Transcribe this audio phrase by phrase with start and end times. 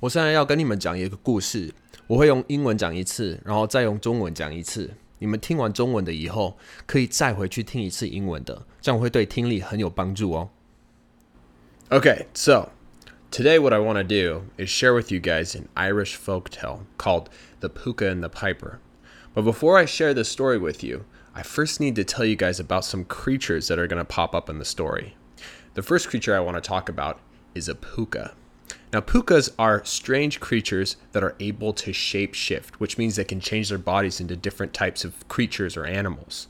[0.00, 1.72] 我现在要跟你们讲一个故事，
[2.06, 4.90] 我会用英文讲一次，然后再用中文讲一次。
[5.18, 10.50] 你们听完中文的以后，可以再回去听一次英文的，这样会对听力很有帮助哦。
[11.88, 12.70] Okay, so
[13.30, 16.80] today what I want to do is share with you guys an Irish folk tale
[16.98, 17.28] called
[17.60, 18.80] The Puka and the Piper.
[19.34, 21.04] But before I share this story with you,
[21.34, 24.34] I first need to tell you guys about some creatures that are going to pop
[24.34, 25.14] up in the story.
[25.74, 27.20] The first creature I want to talk about
[27.54, 28.32] is a puka.
[28.93, 33.69] Now, pookas are strange creatures that are able to shapeshift, which means they can change
[33.69, 36.47] their bodies into different types of creatures or animals.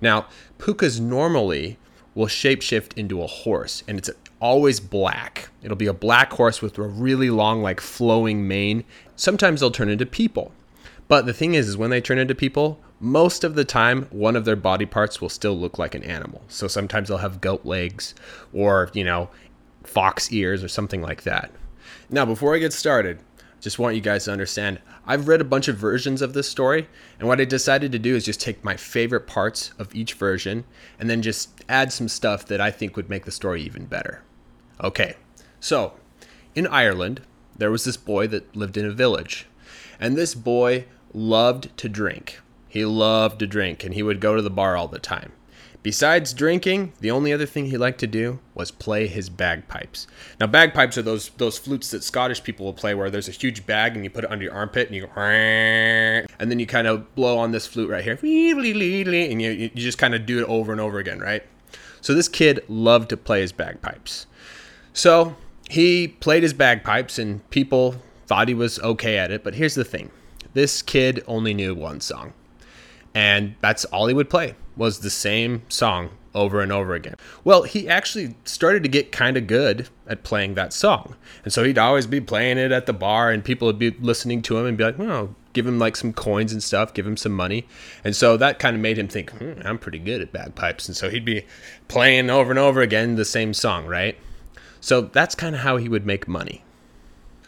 [0.00, 0.26] Now,
[0.58, 1.78] pookas normally
[2.14, 4.10] will shapeshift into a horse, and it's
[4.40, 5.48] always black.
[5.62, 8.84] It'll be a black horse with a really long, like flowing mane.
[9.16, 10.52] Sometimes they'll turn into people.
[11.08, 14.36] But the thing is, is when they turn into people, most of the time, one
[14.36, 16.42] of their body parts will still look like an animal.
[16.46, 18.14] So sometimes they'll have goat legs
[18.52, 19.28] or, you know,
[19.82, 21.50] fox ears or something like that.
[22.12, 23.20] Now, before I get started,
[23.60, 26.88] just want you guys to understand I've read a bunch of versions of this story,
[27.20, 30.64] and what I decided to do is just take my favorite parts of each version
[30.98, 34.22] and then just add some stuff that I think would make the story even better.
[34.82, 35.14] Okay,
[35.60, 35.92] so
[36.56, 37.20] in Ireland,
[37.56, 39.46] there was this boy that lived in a village,
[40.00, 42.40] and this boy loved to drink.
[42.68, 45.30] He loved to drink, and he would go to the bar all the time.
[45.82, 50.06] Besides drinking, the only other thing he liked to do was play his bagpipes.
[50.38, 53.64] Now, bagpipes are those those flutes that Scottish people will play, where there's a huge
[53.64, 56.86] bag and you put it under your armpit and you go, and then you kind
[56.86, 60.44] of blow on this flute right here, and you, you just kind of do it
[60.44, 61.44] over and over again, right?
[62.02, 64.26] So this kid loved to play his bagpipes.
[64.92, 65.34] So
[65.70, 69.42] he played his bagpipes, and people thought he was okay at it.
[69.42, 70.10] But here's the thing:
[70.52, 72.34] this kid only knew one song
[73.14, 77.14] and that's all he would play was the same song over and over again.
[77.44, 81.16] Well, he actually started to get kind of good at playing that song.
[81.44, 84.42] And so he'd always be playing it at the bar and people would be listening
[84.42, 87.16] to him and be like, "Well, give him like some coins and stuff, give him
[87.16, 87.66] some money."
[88.04, 90.96] And so that kind of made him think, hmm, "I'm pretty good at bagpipes." And
[90.96, 91.46] so he'd be
[91.88, 94.16] playing over and over again the same song, right?
[94.80, 96.62] So that's kind of how he would make money.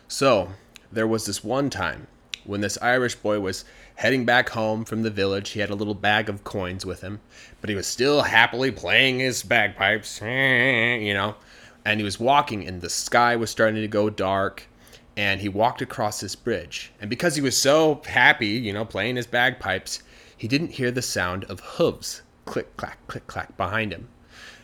[0.08, 0.50] So,
[0.90, 2.06] there was this one time
[2.44, 3.64] when this Irish boy was
[3.96, 5.50] heading back home from the village.
[5.50, 7.20] He had a little bag of coins with him,
[7.60, 11.36] but he was still happily playing his bagpipes, you know.
[11.84, 14.68] And he was walking, and the sky was starting to go dark.
[15.16, 16.92] And he walked across this bridge.
[17.00, 20.02] And because he was so happy, you know, playing his bagpipes,
[20.36, 24.08] he didn't hear the sound of hooves click, clack, click, clack behind him.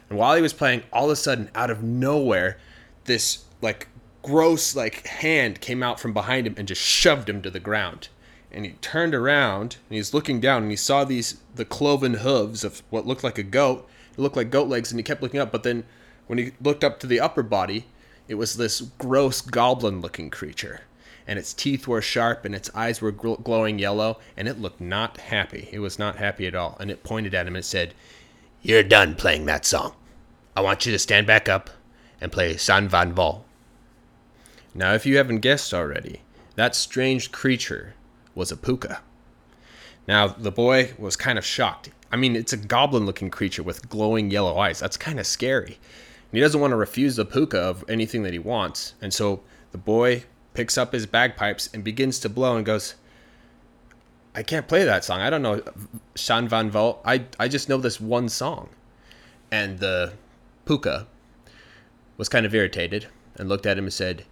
[0.09, 2.59] And while he was playing, all of a sudden, out of nowhere,
[3.05, 3.89] this like
[4.29, 8.09] gross like hand came out from behind him and just shoved him to the ground.
[8.53, 12.63] And he turned around and he's looking down and he saw these the cloven hooves
[12.63, 13.89] of what looked like a goat.
[14.13, 15.85] It looked like goat legs and he kept looking up but then
[16.27, 17.87] when he looked up to the upper body
[18.29, 20.83] it was this gross goblin looking creature.
[21.27, 24.81] And its teeth were sharp and its eyes were gl- glowing yellow and it looked
[24.81, 25.71] not happy.
[25.73, 26.77] It was not happy at all.
[26.81, 27.95] And it pointed at him and said
[28.61, 29.95] you're done playing that song.
[30.55, 31.71] I want you to stand back up
[32.21, 33.45] and play Shan Van Vocht
[34.79, 36.23] now if you haven't guessed already
[36.59, 37.95] that strange creature
[38.35, 38.99] was a pooka.
[40.09, 41.91] Now, the boy was kind of shocked.
[42.11, 44.81] I mean, it's a goblin looking creature with glowing yellow eyes.
[44.81, 45.79] That's kind of scary.
[46.31, 48.95] And he doesn't want to refuse the pooka of anything that he wants.
[49.01, 49.41] And so
[49.71, 50.25] the boy
[50.55, 52.97] picks up his bagpipes and begins to blow and goes,
[54.35, 55.21] I can't play that song.
[55.21, 55.63] I don't know
[56.17, 56.99] Shan Van Vocht.
[57.05, 58.69] I, I just know this one song.
[59.53, 60.15] And the
[60.67, 61.07] pooka
[62.17, 63.07] was kind of irritated
[63.37, 64.25] and looked at him and said,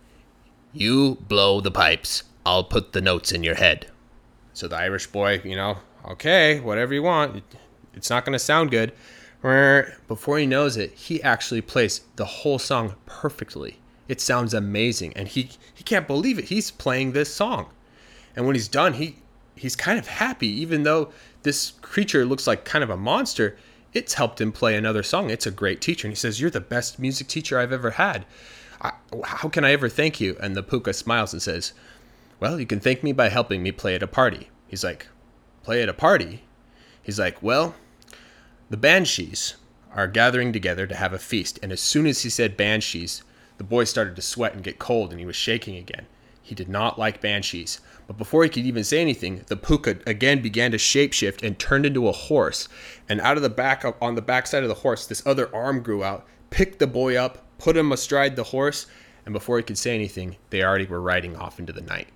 [0.78, 2.24] You blow the pipes.
[2.44, 3.86] I'll put the notes in your head.
[4.52, 7.42] So the Irish boy, you know, okay, whatever you want.
[7.94, 8.92] It's not going to sound good.
[10.06, 13.78] Before he knows it, he actually plays the whole song perfectly.
[14.06, 16.46] It sounds amazing, and he he can't believe it.
[16.46, 17.70] He's playing this song,
[18.34, 19.16] and when he's done, he
[19.54, 21.10] he's kind of happy, even though
[21.42, 23.56] this creature looks like kind of a monster.
[23.94, 25.30] It's helped him play another song.
[25.30, 28.26] It's a great teacher, and he says, "You're the best music teacher I've ever had.
[28.80, 31.72] How can I ever thank you?" And the pooka smiles and says,
[32.38, 34.50] well, you can thank me by helping me play at a party.
[34.66, 35.06] He's like,
[35.62, 36.44] Play at a party?
[37.02, 37.74] He's like, Well,
[38.68, 39.56] the banshees
[39.94, 41.58] are gathering together to have a feast.
[41.62, 43.22] And as soon as he said banshees,
[43.56, 46.06] the boy started to sweat and get cold and he was shaking again.
[46.42, 47.80] He did not like banshees.
[48.06, 51.86] But before he could even say anything, the pooka again began to shapeshift and turned
[51.86, 52.68] into a horse.
[53.08, 56.04] And out of the back on the backside of the horse, this other arm grew
[56.04, 58.86] out, picked the boy up, put him astride the horse,
[59.24, 62.08] and before he could say anything, they already were riding off into the night.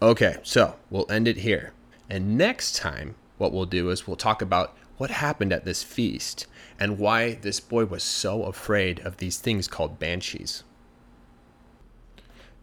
[0.00, 1.72] Okay, so we'll end it here.
[2.08, 6.46] And next time, what we'll do is we'll talk about what happened at this feast
[6.78, 10.62] and why this boy was so afraid of these things called banshees.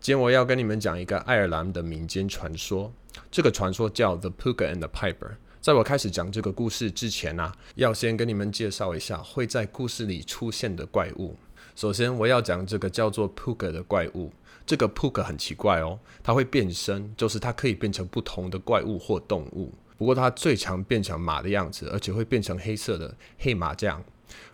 [0.02, 2.94] 今天我要跟你们讲一个爱尔兰的民间传说，
[3.32, 5.38] 这个传说叫 The Pooka and the Piper。
[5.62, 11.36] 在我开始讲这个故事之前呢、啊，要先跟你们介绍一下会在故事里出现的怪物。
[11.76, 14.32] 首先，我要讲这个叫做 Pook 的怪物。
[14.66, 19.74] 这个 Pook 很奇怪哦，它会变身，就是它可以变成不同的怪物或动物。
[19.98, 24.02] 不过它最常变成马的样子，而且会变成黑色的黑马这样，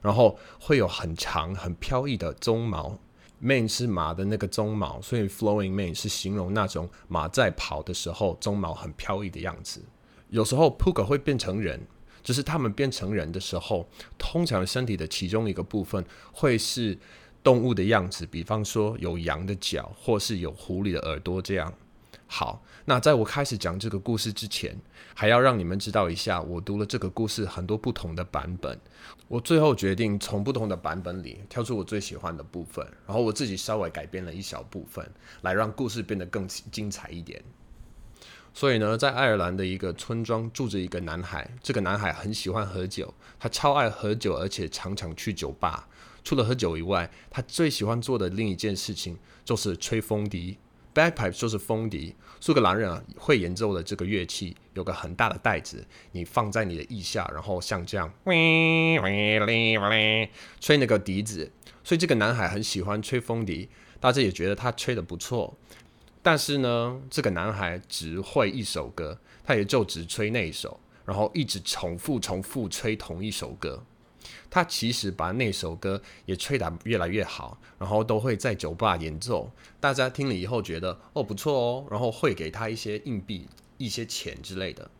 [0.02, 2.98] 然后会有很长很飘逸的鬃毛。
[3.42, 9.82] mane 是马的那个鬃毛，所以 flowing mane 是形容那种马在跑的时候鬃毛很飘逸的样子。
[10.30, 11.80] 有时候 Pook 会变成人，
[12.24, 13.88] 就是他们变成人的时候，
[14.18, 16.98] 通常身体的其中一个部分会是
[17.44, 21.74] 动物的样子，比方说有羊的脚，或是有狐狸的耳朵这样。
[22.28, 24.74] 好，那在我开始讲这个故事之前，
[25.14, 28.80] 还要让你们知道一下，我读了这个故事很多不同的版本，
[29.28, 35.06] 我最后决定从不同的版本里挑出我最喜欢的部分，然后我自己稍微改编了一小部分，
[35.42, 37.44] 来让故事变得更精彩一点。
[38.54, 45.88] 所以呢，在爱尔兰的一个村庄住着一个男孩，这个男孩很喜欢喝酒，他超爱喝酒，而且常常去酒吧。
[46.24, 50.58] 除了喝酒以外，他最喜欢做的另一件事情就是吹风笛。
[50.94, 58.12] Bagpipe 就是风笛，苏格兰人啊会演奏的这个乐器，有个很大的袋子，你放在你的腋下，然后像这样，
[60.60, 61.50] 吹那个笛子。
[61.82, 63.70] 所以这个男孩很喜欢吹风笛，
[64.02, 65.58] 大家也觉得他吹的不错。
[66.24, 73.84] 但是呢，这个男孩只会一首歌，他也就只吹那一首，然后一直重复重复吹同一首歌。
[74.52, 83.48] 他其实把那首歌也吹得越来越好，然后都会在酒吧演奏，大家听了以后觉得哦不错哦，然后会给他一些硬币、
[83.78, 84.92] 一些钱之类的，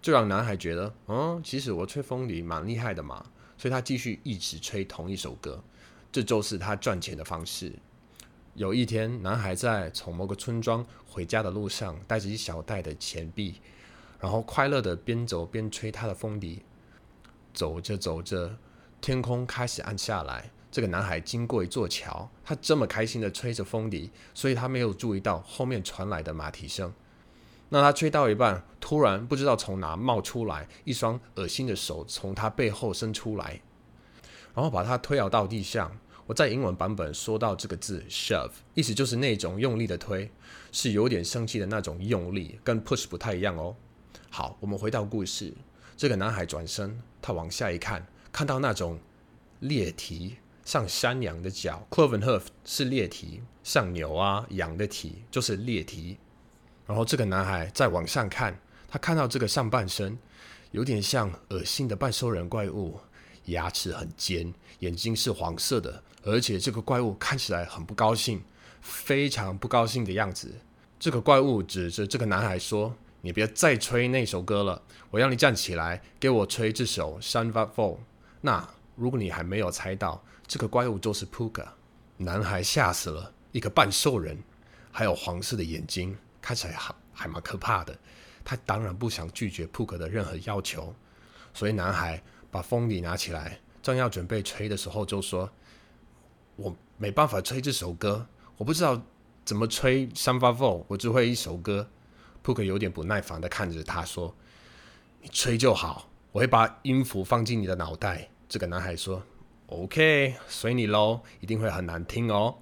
[0.00, 3.24] 就让男孩觉得，嗯，其实我吹风笛蛮厉害的嘛，
[3.58, 5.60] 所以他继续一直吹同一首歌，
[6.12, 7.72] 这就是他赚钱的方式。
[8.54, 13.60] 有一天，男孩在从某个村庄回家的路上，带着一小袋的钱币，
[14.18, 16.62] 然后快乐的边走边吹他的风笛，
[17.54, 18.56] 走着走着。
[19.00, 26.92] 天空开始暗下来，这个男孩经过一座桥，他这么开心的吹着风笛，所以他没有注意到后面传来的马蹄声。
[27.70, 33.62] 那他吹到一半，突然不知道从哪冒出来一双恶心的手，从他背后伸出来，
[34.54, 35.96] 然后把他推倒到地上。
[36.30, 40.30] 我在英文版本说到这个字 shove，意思就是那种用力的推，
[40.70, 43.74] 是有点生气的那种用力，跟 push 不太一样哦。
[44.30, 45.52] 好，我们回到故事，
[45.96, 48.06] 这个男孩转身，他往下一看。
[48.30, 48.96] 看到那种
[49.58, 56.16] 裂蹄像山羊的脚，cloven hoof 是裂蹄，像牛啊羊的蹄就是裂蹄。
[56.86, 58.56] 然后这个男孩再往上看，
[58.86, 60.16] 他看到这个上半身
[60.70, 63.00] 有点像恶心的半兽人怪物，
[63.46, 68.42] 牙齿很尖，眼睛是黄色的，而且这个怪物看起来很不高兴，
[68.80, 70.52] 非常不高兴的样子。
[70.98, 77.96] 这个怪物指着这个男孩说：“你别再吹那首歌了，我要你站起来，给我吹这首《山发 fall》。”
[78.42, 81.66] 那如果你还没有猜到，这个怪物就是 Pooka，
[82.18, 84.36] 男孩吓死了，一个半兽人，
[84.92, 87.96] 还有黄色的眼睛，看起来还还蛮可怕的。
[88.44, 90.94] 他当然不想拒绝 Pooka 的任何要求，
[91.54, 95.50] 所以男孩把风笛拿起来，正要准备吹的时候，就说
[96.56, 98.26] ：“我没办法吹这首歌，
[98.56, 99.00] 我不知道
[99.44, 101.88] 怎么吹《三发 Vol》，我只会一首歌。
[102.42, 104.34] 扑克有点不耐烦的看着他说
[105.22, 108.28] ：“你吹就好。”我会把音符放进你的脑袋。
[108.48, 109.22] 这个男孩说
[109.66, 112.58] ：“OK，随你喽，一定会很难听哦。”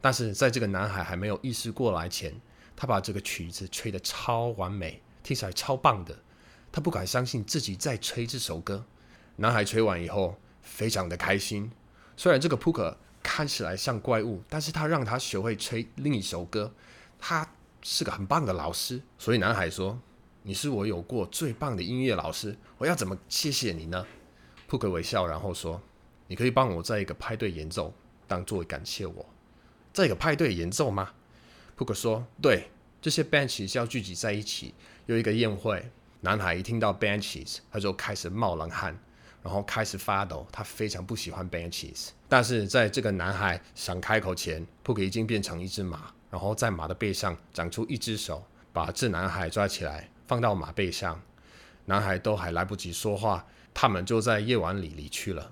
[0.00, 2.40] 但是在这个男孩还没有意识过来前，
[2.74, 6.16] 他把这个曲子吹得超完美，听起来超棒的。
[6.72, 8.84] 他不敢相信自己在吹这首歌。
[9.40, 11.70] 男孩吹完以后，非常的开心。
[12.16, 16.72] 虽然这个扑克看起来像怪物，但是他让他学会吹另一首歌。
[17.18, 17.48] 他
[17.82, 19.98] 是个很棒的老师，所以男孩说。
[20.44, 24.06] 你是我有过最棒的音乐老师，我要怎么谢谢你呢？
[24.66, 25.78] 扑克微笑，然后说
[26.26, 27.92] ：“你可以帮我在一个派对演奏，
[28.26, 29.26] 当做感谢我。
[29.92, 31.12] 在一个派对演奏吗？”
[31.76, 32.70] 扑克说：“对，
[33.02, 34.72] 这些 benches 要聚集在一起，
[35.04, 35.90] 有一个宴会。”
[36.22, 38.98] 男孩一听到 benches，他就开始冒冷汗，
[39.48, 40.46] 然后开始发抖。
[40.52, 50.10] 他非常不喜欢 benches，但是在这个男孩想开口前，扑克已经变成一只马，然后在马的背上长出一只手，把这男孩抓起来。
[50.26, 51.22] 放到马背上，
[51.86, 55.50] 男孩都还来不及说话，他们就在夜晚里离去了。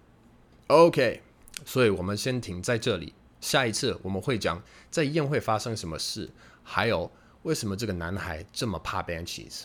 [0.66, 1.22] OK，
[1.64, 3.14] 所以我们先停在这里。
[3.40, 6.30] 下一次我们会讲在宴会发生什么事，
[6.62, 7.10] 还有
[7.44, 9.62] 为什么这个男孩这么怕 benches。